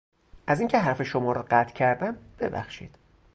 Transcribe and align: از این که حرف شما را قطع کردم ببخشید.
از 0.47 0.59
این 0.59 0.67
که 0.69 0.79
حرف 0.79 1.03
شما 1.03 1.31
را 1.31 1.43
قطع 1.51 1.73
کردم 1.73 2.17
ببخشید. 2.39 2.95